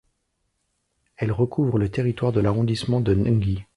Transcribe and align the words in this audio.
Elle 1.15 1.31
recouvre 1.31 1.77
le 1.77 1.89
territoire 1.91 2.31
de 2.31 2.39
l'arrondissement 2.39 3.01
de 3.01 3.13
Ngie. 3.13 3.65